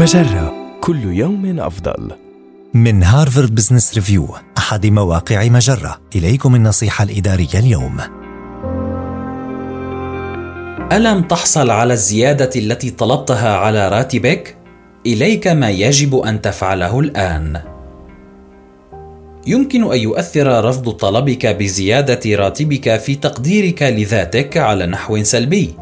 [0.00, 2.10] مجرة كل يوم أفضل.
[2.74, 4.28] من هارفارد بزنس ريفيو
[4.58, 7.96] أحد مواقع مجرة إليكم النصيحة الإدارية اليوم
[10.92, 14.56] ألم تحصل على الزيادة التي طلبتها على راتبك؟
[15.06, 17.60] إليك ما يجب أن تفعله الآن.
[19.46, 25.74] يمكن أن يؤثر رفض طلبك بزيادة راتبك في تقديرك لذاتك على نحو سلبي،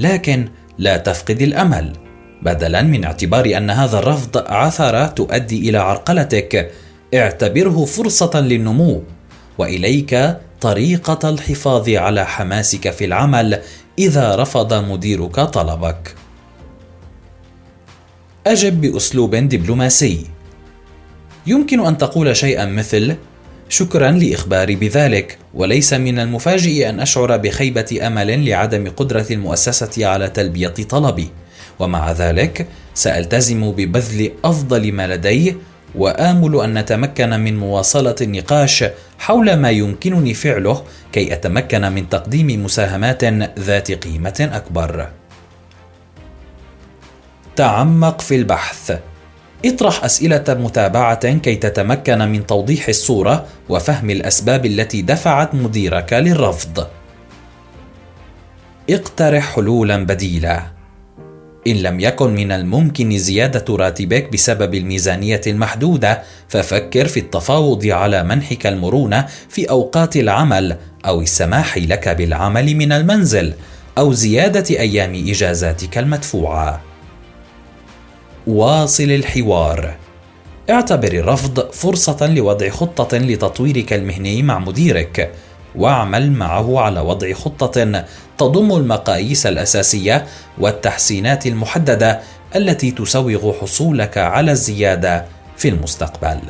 [0.00, 0.48] لكن
[0.78, 2.07] لا تفقد الأمل.
[2.42, 6.70] بدلا من اعتبار أن هذا الرفض عثره تؤدي إلى عرقلتك.
[7.14, 9.02] اعتبره فرصة للنمو.
[9.58, 13.60] وإليك طريقة الحفاظ على حماسك في العمل
[13.98, 16.14] إذا رفض مديرك طلبك.
[18.46, 20.26] أجب بأسلوب دبلوماسي.
[21.46, 23.16] يمكن أن تقول شيئا مثل
[23.68, 30.68] شكرا لإخباري بذلك وليس من المفاجئ أن أشعر بخيبة أمل لعدم قدرة المؤسسة على تلبية
[30.68, 31.30] طلبي.
[31.78, 35.56] ومع ذلك سألتزم ببذل أفضل ما لدي
[35.94, 38.84] وآمل أن نتمكن من مواصلة النقاش
[39.18, 43.24] حول ما يمكنني فعله كي أتمكن من تقديم مساهمات
[43.58, 45.08] ذات قيمة أكبر.
[47.56, 48.98] تعمق في البحث.
[49.64, 56.86] اطرح أسئلة متابعة كي تتمكن من توضيح الصورة وفهم الأسباب التي دفعت مديرك للرفض.
[58.90, 60.77] اقترح حلولا بديله
[61.70, 68.66] إن لم يكن من الممكن زيادة راتبك بسبب الميزانية المحدودة، ففكر في التفاوض على منحك
[68.66, 73.54] المرونة في أوقات العمل أو السماح لك بالعمل من المنزل
[73.98, 76.80] أو زيادة أيام إجازاتك المدفوعة.
[78.46, 79.96] واصل الحوار.
[80.70, 85.32] اعتبر الرفض فرصة لوضع خطة لتطويرك المهني مع مديرك.
[85.78, 88.04] واعمل معه على وضع خطة
[88.38, 90.26] تضم المقاييس الأساسية
[90.58, 92.20] والتحسينات المحددة
[92.56, 95.24] التي تسوغ حصولك على الزيادة
[95.56, 96.40] في المستقبل.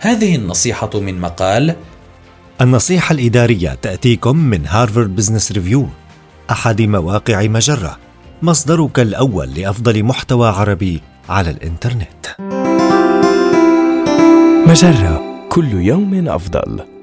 [0.00, 1.74] هذه النصيحة من مقال
[2.60, 5.88] النصيحة الإدارية تأتيكم من هارفارد بزنس ريفيو
[6.50, 7.98] أحد مواقع مجرة
[8.42, 12.26] مصدرك الأول لأفضل محتوى عربي على الإنترنت.
[14.66, 16.97] مجرة كل يوم أفضل.